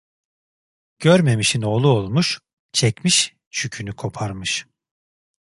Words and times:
Görmemişin 0.99 1.61
oğlu 1.61 1.87
olmuş, 1.87 2.39
çekmiş 2.73 3.35
çükünü 3.51 3.95
koparmış. 3.95 4.65